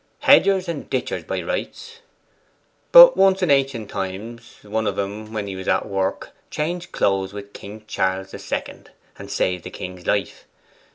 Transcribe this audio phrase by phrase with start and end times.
[0.21, 1.99] 'Hedgers and ditchers by rights.
[2.91, 7.33] But once in ancient times one of 'em, when he was at work, changed clothes
[7.33, 10.45] with King Charles the Second, and saved the king's life.